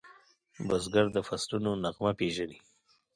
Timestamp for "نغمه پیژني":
1.83-2.57